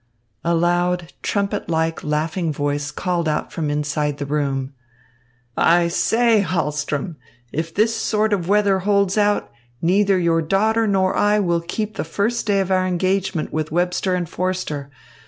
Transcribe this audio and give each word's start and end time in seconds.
A 0.43 0.55
loud, 0.55 1.13
trumpet 1.21 1.69
like, 1.69 2.03
laughing 2.03 2.51
voice 2.51 2.89
called 2.89 3.29
out 3.29 3.51
from 3.53 3.69
inside 3.69 4.17
the 4.17 4.25
room: 4.25 4.73
"I 5.55 5.89
say, 5.89 6.43
Hahlström, 6.43 7.17
if 7.51 7.71
this 7.71 7.95
sort 7.95 8.33
of 8.33 8.47
weather 8.49 8.79
holds 8.79 9.15
out, 9.15 9.51
neither 9.79 10.17
your 10.17 10.41
daughter 10.41 10.87
nor 10.87 11.15
I 11.15 11.37
will 11.37 11.61
keep 11.61 11.97
the 11.97 12.03
first 12.03 12.47
day 12.47 12.61
of 12.61 12.71
our 12.71 12.87
engagement 12.87 13.53
with 13.53 13.71
Webster 13.71 14.15
and 14.15 14.27
Forster. 14.27 14.89